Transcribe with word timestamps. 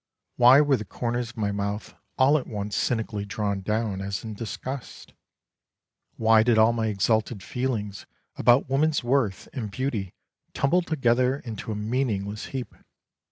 Why 0.35 0.61
were 0.61 0.77
the 0.77 0.83
corners 0.83 1.29
of 1.29 1.37
my 1.37 1.51
mouth 1.51 1.93
all 2.17 2.35
at 2.39 2.47
once 2.47 2.75
cynically 2.75 3.23
drawn 3.23 3.61
down 3.61 4.01
as 4.01 4.23
in 4.23 4.33
disgust? 4.33 5.13
Why 6.17 6.41
did 6.41 6.57
all 6.57 6.73
my 6.73 6.87
exalted 6.87 7.43
feelings 7.43 8.07
about 8.35 8.67
woman's 8.67 9.03
worth 9.03 9.47
and 9.53 9.69
beauty 9.69 10.15
tumble 10.55 10.81
together 10.81 11.37
into 11.37 11.71
a 11.71 11.75
meaningless 11.75 12.47
heap? 12.47 12.73